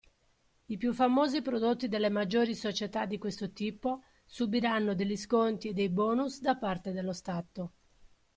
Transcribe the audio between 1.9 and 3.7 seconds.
maggiori società di questo